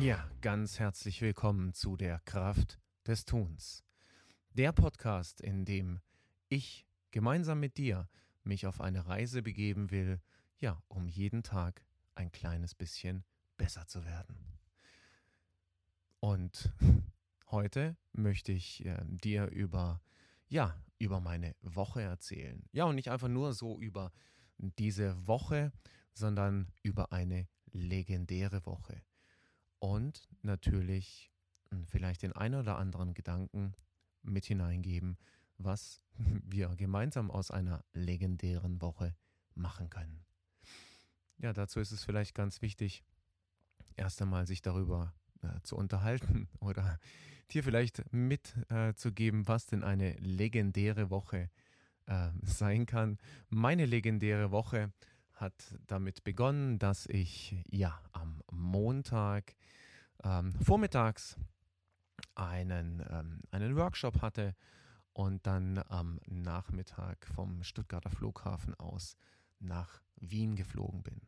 [0.00, 3.84] Ja, ganz herzlich willkommen zu der Kraft des Tuns.
[4.50, 6.00] Der Podcast, in dem
[6.48, 8.08] ich gemeinsam mit dir
[8.42, 10.20] mich auf eine Reise begeben will,
[10.58, 11.84] ja, um jeden Tag
[12.14, 13.24] ein kleines bisschen
[13.56, 14.58] besser zu werden.
[16.20, 16.72] Und
[17.50, 20.02] heute möchte ich äh, dir über,
[20.48, 22.68] ja, über meine Woche erzählen.
[22.72, 24.12] Ja, und nicht einfach nur so über
[24.58, 25.72] diese Woche,
[26.14, 29.02] sondern über eine legendäre Woche.
[29.84, 31.30] Und natürlich
[31.70, 33.74] hm, vielleicht den einen oder anderen Gedanken
[34.22, 35.18] mit hineingeben,
[35.58, 39.14] was wir gemeinsam aus einer legendären Woche
[39.54, 40.24] machen können.
[41.36, 43.04] Ja, dazu ist es vielleicht ganz wichtig,
[43.94, 46.98] erst einmal sich darüber äh, zu unterhalten oder
[47.50, 51.50] dir vielleicht mitzugeben, äh, was denn eine legendäre Woche
[52.06, 53.18] äh, sein kann.
[53.50, 54.94] Meine legendäre Woche
[55.34, 59.54] hat damit begonnen, dass ich ja am Montag
[60.22, 61.36] ähm, vormittags
[62.34, 64.54] einen, ähm, einen Workshop hatte
[65.12, 69.16] und dann am Nachmittag vom Stuttgarter Flughafen aus
[69.60, 71.20] nach Wien geflogen bin.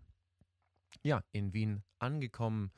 [1.03, 2.73] Ja, in Wien angekommen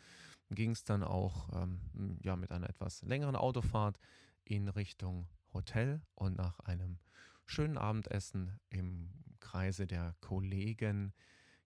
[0.50, 3.98] ging es dann auch ähm, ja, mit einer etwas längeren Autofahrt
[4.44, 6.98] in Richtung Hotel und nach einem
[7.46, 11.12] schönen Abendessen im Kreise der Kollegen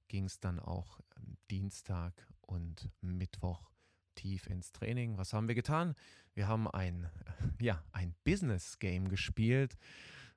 [0.09, 3.71] ging es dann auch ähm, Dienstag und Mittwoch
[4.15, 5.17] tief ins Training.
[5.17, 5.95] Was haben wir getan?
[6.35, 7.09] Wir haben ein,
[7.61, 9.77] ja, ein Business Game gespielt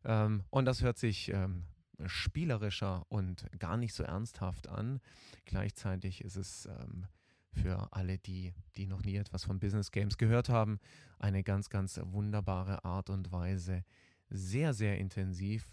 [0.03, 1.65] ähm, und das hört sich ähm,
[2.05, 5.01] spielerischer und gar nicht so ernsthaft an.
[5.45, 7.07] Gleichzeitig ist es ähm,
[7.51, 10.79] für alle, die, die noch nie etwas von Business Games gehört haben,
[11.19, 13.83] eine ganz, ganz wunderbare Art und Weise,
[14.29, 15.65] sehr, sehr intensiv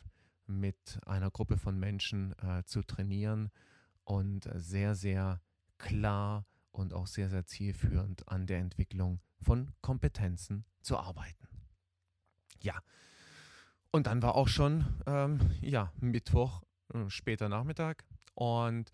[0.46, 3.50] mit einer Gruppe von Menschen äh, zu trainieren
[4.04, 5.40] und sehr, sehr
[5.82, 11.48] klar und auch sehr, sehr zielführend an der Entwicklung von Kompetenzen zu arbeiten.
[12.60, 12.80] Ja,
[13.90, 16.62] und dann war auch schon ähm, ja, Mittwoch,
[16.94, 18.90] äh, später Nachmittag und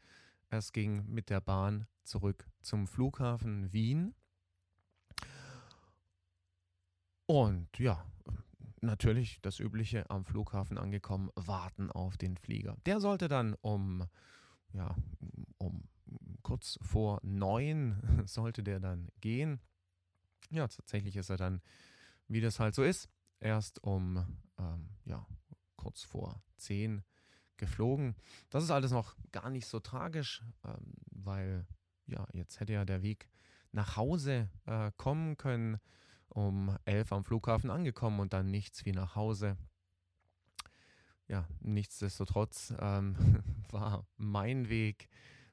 [0.51, 4.15] es ging mit der Bahn zurück zum Flughafen Wien.
[7.27, 8.05] Und ja,
[8.81, 12.77] natürlich das Übliche am Flughafen angekommen, warten auf den Flieger.
[12.87, 14.05] Der sollte dann um,
[14.73, 14.97] ja,
[15.59, 15.85] um
[16.43, 19.61] kurz vor neun sollte der dann gehen.
[20.51, 21.61] Ja, tatsächlich ist er dann,
[22.27, 23.09] wie das halt so ist,
[23.41, 24.25] erst um
[24.59, 25.27] ähm, ja,
[25.77, 27.03] kurz vor zehn
[27.57, 28.15] geflogen.
[28.51, 31.67] Das ist alles noch gar nicht so tragisch, ähm, weil
[32.07, 33.29] ja, jetzt hätte ja der Weg
[33.73, 35.79] nach Hause äh, kommen können,
[36.29, 39.57] um elf am Flughafen angekommen und dann nichts wie nach Hause.
[41.27, 45.09] Ja, nichtsdestotrotz ähm, war mein Weg,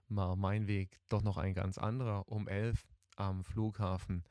[0.10, 2.28] war mein Weg doch noch ein ganz anderer.
[2.28, 2.86] Um elf
[3.16, 4.24] am Flughafen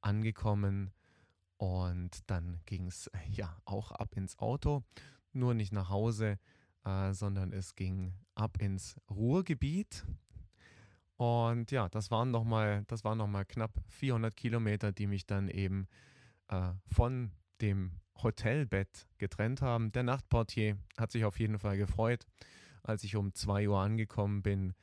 [0.00, 0.92] angekommen
[1.56, 4.82] und dann ging es ja auch ab ins Auto,
[5.32, 6.38] nur nicht nach Hause,
[6.84, 10.04] äh, sondern es ging ab ins Ruhrgebiet.
[11.16, 15.86] Und ja, das waren nochmal, noch knapp 400 Kilometer, die mich dann eben
[16.48, 17.30] äh, von
[17.60, 19.92] dem Hotelbett getrennt haben.
[19.92, 22.26] Der Nachtportier hat sich auf jeden Fall gefreut,
[22.82, 24.74] als ich um 2 Uhr angekommen bin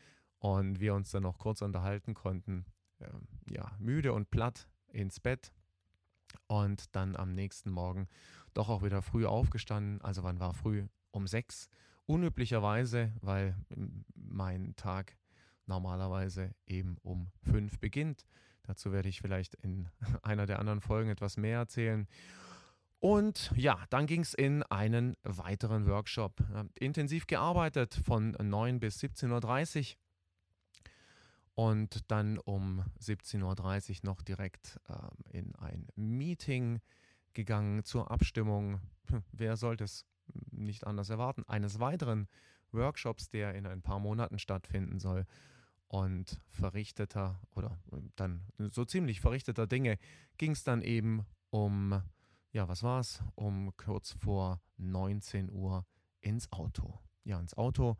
[0.41, 2.65] und wir uns dann noch kurz unterhalten konnten.
[2.99, 3.07] Äh,
[3.49, 5.53] ja, müde und platt ins Bett
[6.47, 8.07] und dann am nächsten Morgen
[8.53, 10.01] doch auch wieder früh aufgestanden.
[10.01, 10.87] Also wann war früh?
[11.11, 11.69] Um sechs.
[12.07, 13.55] Unüblicherweise, weil
[14.15, 15.15] mein Tag
[15.67, 18.25] normalerweise eben um fünf beginnt.
[18.63, 19.89] Dazu werde ich vielleicht in
[20.23, 22.07] einer der anderen Folgen etwas mehr erzählen.
[22.99, 26.43] Und ja, dann ging es in einen weiteren Workshop.
[26.79, 29.97] Intensiv gearbeitet von 9 bis 17.30 Uhr
[31.55, 36.79] und dann um 17.30 Uhr noch direkt ähm, in ein Meeting
[37.33, 38.79] gegangen zur Abstimmung.
[39.31, 40.05] Wer sollte es
[40.51, 41.43] nicht anders erwarten?
[41.47, 42.27] Eines weiteren
[42.71, 45.25] Workshops, der in ein paar Monaten stattfinden soll.
[45.87, 47.77] Und verrichteter oder
[48.15, 49.97] dann so ziemlich verrichteter Dinge
[50.37, 52.01] ging es dann eben um,
[52.53, 53.21] ja, was war es?
[53.35, 55.85] Um kurz vor 19 Uhr
[56.21, 56.97] ins Auto.
[57.25, 57.97] Ja, ins Auto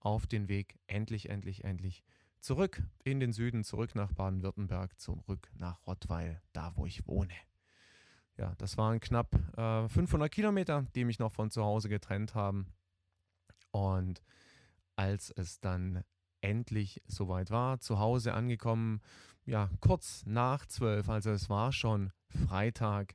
[0.00, 2.02] auf den Weg endlich, endlich, endlich
[2.44, 7.32] Zurück in den Süden, zurück nach Baden-Württemberg, zurück nach Rottweil, da wo ich wohne.
[8.36, 12.66] Ja, das waren knapp äh, 500 Kilometer, die mich noch von zu Hause getrennt haben.
[13.70, 14.22] Und
[14.94, 16.04] als es dann
[16.42, 19.00] endlich soweit war, zu Hause angekommen,
[19.46, 23.14] ja, kurz nach zwölf, also es war schon Freitag,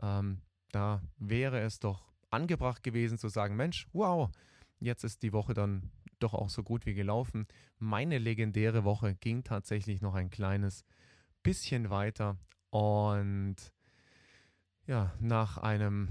[0.00, 4.30] ähm, da wäre es doch angebracht gewesen zu sagen, Mensch, wow,
[4.78, 5.90] jetzt ist die Woche dann
[6.22, 7.46] doch auch so gut wie gelaufen.
[7.78, 10.84] Meine legendäre Woche ging tatsächlich noch ein kleines
[11.42, 12.36] bisschen weiter
[12.70, 13.56] und
[14.86, 16.08] ja, nach einem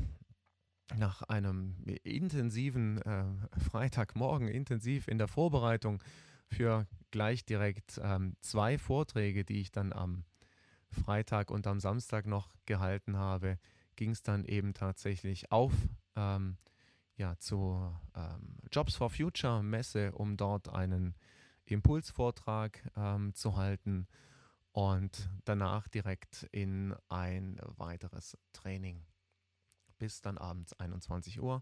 [0.97, 3.23] nach einem intensiven äh,
[3.59, 6.01] Freitagmorgen, intensiv in der Vorbereitung
[6.47, 10.23] für gleich direkt ähm, zwei Vorträge, die ich dann am
[10.89, 13.59] Freitag und am Samstag noch gehalten habe,
[13.95, 15.73] ging es dann eben tatsächlich auf
[16.15, 16.57] ähm,
[17.19, 21.15] ja, zur ähm, Jobs for Future Messe, um dort einen
[21.65, 24.07] Impulsvortrag ähm, zu halten
[24.71, 29.05] und danach direkt in ein weiteres Training
[29.97, 31.61] bis dann abends 21 Uhr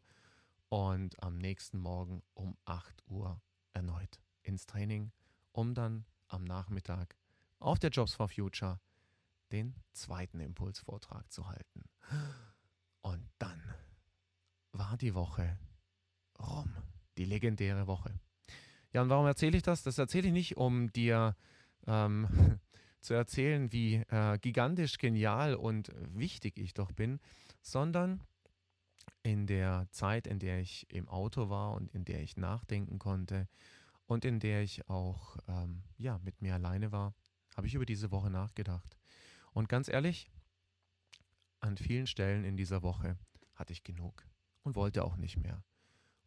[0.70, 3.42] und am nächsten Morgen um 8 Uhr
[3.74, 5.12] erneut ins Training,
[5.54, 7.18] um dann am Nachmittag
[7.58, 8.80] auf der Jobs for Future
[9.52, 11.90] den zweiten Impulsvortrag zu halten.
[14.78, 15.58] War die Woche
[16.40, 16.72] rum,
[17.18, 18.20] die legendäre Woche.
[18.94, 19.82] Ja, und warum erzähle ich das?
[19.82, 21.36] Das erzähle ich nicht, um dir
[21.88, 22.60] ähm,
[23.02, 27.20] zu erzählen, wie äh, gigantisch genial und wichtig ich doch bin,
[27.64, 28.22] sondern
[29.24, 33.48] in der Zeit, in der ich im Auto war und in der ich nachdenken konnte
[34.06, 37.16] und in der ich auch ähm, ja, mit mir alleine war,
[37.56, 38.96] habe ich über diese Woche nachgedacht.
[39.54, 40.30] Und ganz ehrlich,
[41.62, 43.18] an vielen Stellen in dieser Woche
[43.56, 44.24] hatte ich genug
[44.68, 45.64] und wollte auch nicht mehr.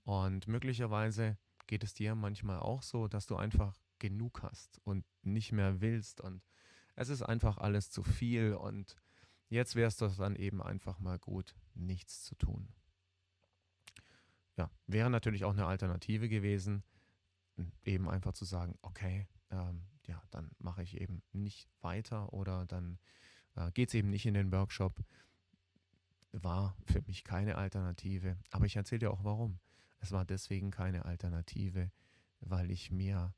[0.04, 5.52] Und möglicherweise geht es dir manchmal auch so, dass du einfach genug hast und nicht
[5.52, 6.42] mehr willst und
[6.96, 8.96] es ist einfach alles zu viel und
[9.48, 12.72] jetzt wäre es doch dann eben einfach mal gut, nichts zu tun.
[14.56, 16.82] Ja, wäre natürlich auch eine Alternative gewesen,
[17.84, 22.98] eben einfach zu sagen, okay, ähm, ja, dann mache ich eben nicht weiter oder dann
[23.54, 25.04] äh, geht es eben nicht in den Workshop.
[26.32, 28.38] War für mich keine Alternative.
[28.50, 29.59] Aber ich erzähle dir auch warum.
[29.99, 31.91] Es war deswegen keine Alternative,
[32.41, 33.35] weil ich mir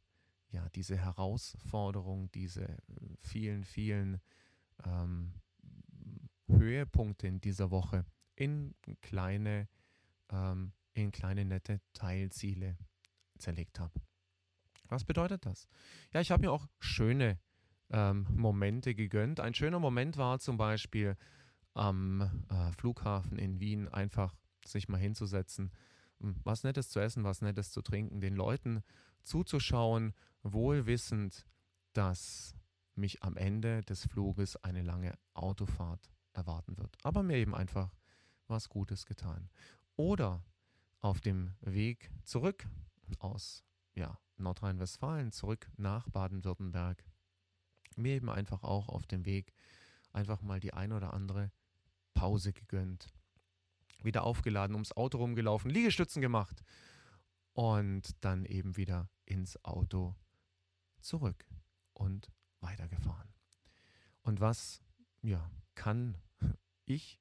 [0.50, 2.79] ja diese Herausforderung, diese äh,
[3.21, 4.21] vielen, vielen
[4.85, 5.35] ähm,
[6.49, 8.05] Höhepunkte in dieser Woche
[8.37, 9.69] in kleine,
[10.31, 12.77] ähm, in kleine nette Teilziele
[13.38, 14.00] zerlegt habe.
[14.88, 15.69] Was bedeutet das?
[16.12, 17.38] Ja, ich habe mir auch schöne
[17.91, 19.41] ähm, Momente gegönnt.
[19.41, 21.17] Ein schöner Moment war zum Beispiel
[21.75, 24.35] am äh, Flughafen in Wien einfach
[24.65, 25.73] sich mal hinzusetzen,
[26.21, 28.83] hm, was Nettes zu essen, was Nettes zu trinken, den Leuten
[29.25, 31.47] zuzuschauen, wohl wissend,
[31.93, 32.55] dass
[32.95, 36.97] mich am Ende des Fluges eine lange Autofahrt erwarten wird.
[37.03, 37.95] Aber mir eben einfach
[38.49, 39.49] was Gutes getan.
[39.97, 40.45] Oder
[41.01, 42.67] auf dem Weg zurück
[43.19, 43.65] aus
[43.95, 47.05] ja, Nordrhein-Westfalen, zurück nach Baden-Württemberg,
[47.97, 49.53] mir eben einfach auch auf dem Weg
[50.13, 51.51] einfach mal die ein oder andere
[52.14, 53.12] Pause gegönnt.
[54.03, 56.62] Wieder aufgeladen, ums Auto rumgelaufen, Liegestützen gemacht
[57.53, 60.17] und dann eben wieder ins Auto
[61.00, 61.47] zurück
[61.93, 63.32] und weitergefahren.
[64.23, 64.81] Und was
[65.23, 66.17] ja, kann
[66.85, 67.20] ich,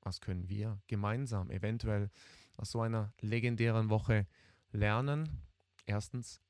[0.00, 2.10] was können wir gemeinsam eventuell
[2.56, 4.26] aus so einer legendären Woche
[4.70, 5.42] lernen?
[5.84, 6.40] Erstens,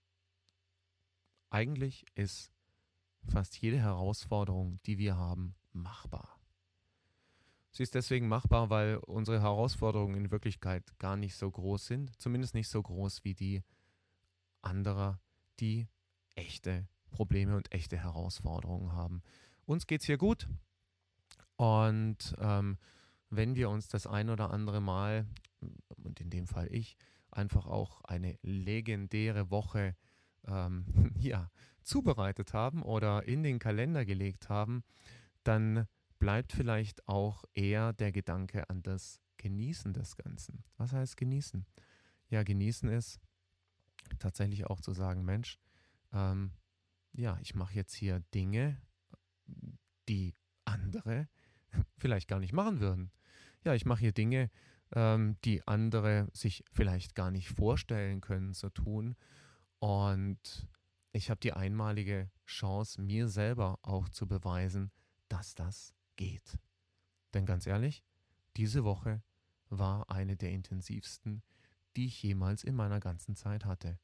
[1.51, 2.51] eigentlich ist
[3.29, 6.36] fast jede Herausforderung, die wir haben, machbar.
[7.77, 12.55] Sie ist deswegen machbar, weil unsere Herausforderungen in Wirklichkeit gar nicht so groß sind, zumindest
[12.55, 13.63] nicht so groß wie die
[14.63, 15.21] anderer,
[15.61, 15.87] die
[16.37, 19.23] echte Probleme und echte Herausforderungen haben.
[19.67, 20.49] Uns geht es hier gut
[21.57, 22.79] und ähm,
[23.29, 25.27] wenn wir uns das ein oder andere Mal,
[26.03, 26.97] und in dem Fall ich,
[27.31, 29.95] einfach auch eine legendäre Woche
[30.47, 31.51] ähm, ja,
[31.83, 34.83] zubereitet haben oder in den Kalender gelegt haben,
[35.45, 35.87] dann
[36.27, 40.65] bleibt vielleicht auch eher der Gedanke an das Genießen des Ganzen.
[40.77, 41.65] Was heißt genießen?
[42.31, 43.21] Ja, genießen ist
[44.19, 45.61] tatsächlich auch zu sagen, Mensch,
[46.13, 46.51] ähm,
[47.13, 48.83] ja, ich mache jetzt hier Dinge,
[50.09, 51.29] die andere
[51.97, 53.13] vielleicht gar nicht machen würden.
[53.63, 54.51] Ja, ich mache hier Dinge,
[54.97, 59.15] ähm, die andere sich vielleicht gar nicht vorstellen können zu tun.
[59.79, 60.69] Und
[61.13, 64.91] ich habe die einmalige Chance, mir selber auch zu beweisen,
[65.29, 66.59] dass das geht.
[67.35, 68.03] Denn ganz ehrlich,
[68.57, 69.23] diese Woche
[69.69, 71.43] war eine der intensivsten,
[71.97, 73.99] die ich jemals in meiner ganzen Zeit hatte.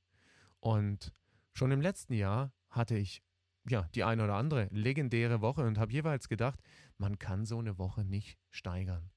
[0.60, 1.12] Und
[1.52, 3.22] schon im letzten Jahr hatte ich
[3.68, 6.60] ja die eine oder andere legendäre Woche und habe jeweils gedacht,
[6.98, 9.10] man kann so eine Woche nicht steigern.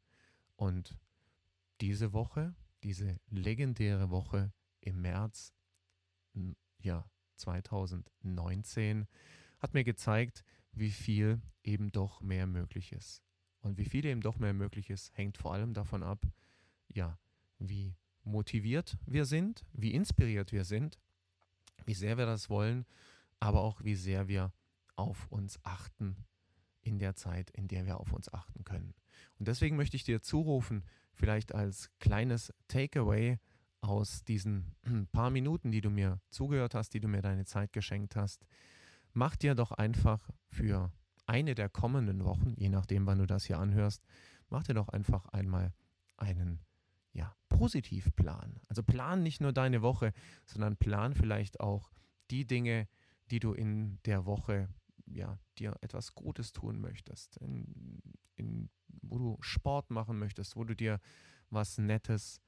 [0.55, 0.97] Und
[1.81, 5.53] diese Woche, diese legendäre Woche im März,
[6.79, 9.07] ja, 2019
[9.59, 10.43] hat mir gezeigt,
[10.75, 13.21] wie viel eben doch mehr möglich ist.
[13.59, 16.25] Und wie viel eben doch mehr möglich ist, hängt vor allem davon ab,
[16.87, 17.17] ja,
[17.57, 20.99] wie motiviert wir sind, wie inspiriert wir sind,
[21.85, 22.85] wie sehr wir das wollen,
[23.39, 24.53] aber auch wie sehr wir
[24.95, 26.15] auf uns achten
[26.81, 28.93] in der Zeit, in der wir auf uns achten können.
[29.39, 33.39] Und deswegen möchte ich dir zurufen, vielleicht als kleines Takeaway
[33.81, 34.75] aus diesen
[35.11, 38.45] paar Minuten, die du mir zugehört hast, die du mir deine Zeit geschenkt hast,
[39.15, 40.91] mach dir doch einfach für
[41.25, 44.03] eine der kommenden Wochen, je nachdem, wann du das hier anhörst,
[44.49, 45.73] mach dir doch einfach einmal
[46.17, 46.59] einen
[47.13, 48.59] ja, Positivplan.
[48.67, 50.13] Also plan nicht nur deine Woche,
[50.45, 51.89] sondern plan vielleicht auch
[52.29, 52.87] die Dinge,
[53.31, 54.69] die du in der Woche
[55.07, 58.01] ja, dir etwas Gutes tun möchtest, in,
[58.35, 58.69] in,
[59.01, 60.99] wo du Sport machen möchtest, wo du dir
[61.49, 62.41] was Nettes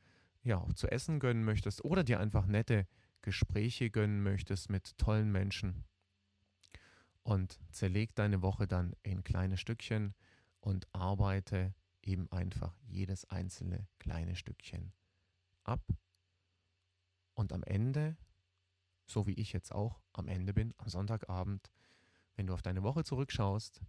[0.44, 2.88] ja, auch zu essen gönnen möchtest oder dir einfach nette
[3.22, 5.84] Gespräche gönnen möchtest mit tollen Menschen.
[7.28, 10.14] Und zerleg deine Woche dann in kleine Stückchen
[10.62, 14.94] und arbeite eben einfach jedes einzelne kleine Stückchen
[15.66, 15.82] ab.
[17.34, 18.16] Und am Ende,
[19.06, 21.70] so wie ich jetzt auch am Ende bin, am Sonntagabend,
[22.38, 23.82] wenn du auf deine Woche zurückschaust,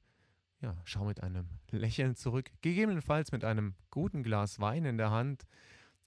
[0.60, 5.46] ja, schau mit einem Lächeln zurück, gegebenenfalls mit einem guten Glas Wein in der Hand.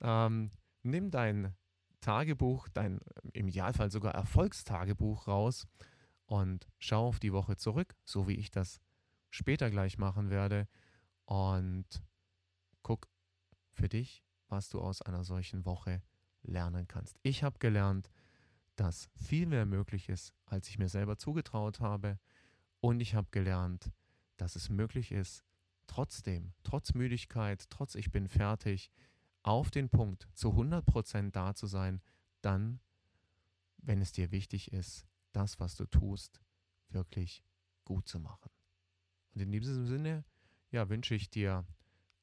[0.01, 0.51] Ähm,
[0.83, 1.55] nimm dein
[2.01, 2.99] Tagebuch, dein
[3.31, 5.65] im Idealfall sogar Erfolgstagebuch raus
[6.31, 8.79] und schau auf die Woche zurück, so wie ich das
[9.31, 10.69] später gleich machen werde.
[11.25, 11.85] Und
[12.83, 13.09] guck
[13.73, 16.01] für dich, was du aus einer solchen Woche
[16.41, 17.19] lernen kannst.
[17.21, 18.09] Ich habe gelernt,
[18.77, 22.17] dass viel mehr möglich ist, als ich mir selber zugetraut habe.
[22.79, 23.91] Und ich habe gelernt,
[24.37, 25.43] dass es möglich ist,
[25.85, 28.89] trotzdem, trotz Müdigkeit, trotz ich bin fertig,
[29.43, 32.01] auf den Punkt zu 100% da zu sein,
[32.41, 32.79] dann,
[33.79, 36.41] wenn es dir wichtig ist, das, was du tust,
[36.89, 37.43] wirklich
[37.85, 38.51] gut zu machen.
[39.33, 40.25] Und in diesem Sinne,
[40.71, 41.65] ja, wünsche ich dir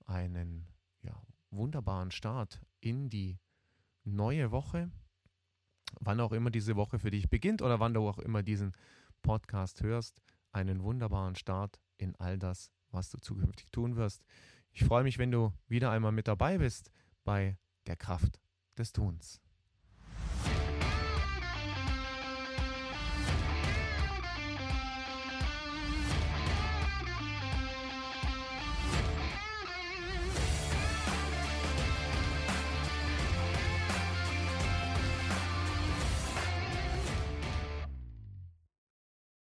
[0.05, 0.67] einen
[1.03, 3.39] ja, wunderbaren Start in die
[4.05, 4.91] neue Woche,
[6.01, 8.73] wann auch immer diese Woche für dich beginnt oder wann du auch immer diesen
[9.23, 10.23] Podcast hörst,
[10.53, 14.25] einen wunderbaren Start in all das, was du zukünftig tun wirst.
[14.73, 16.91] Ich freue mich, wenn du wieder einmal mit dabei bist
[17.25, 18.41] bei der Kraft
[18.77, 19.41] des Tuns.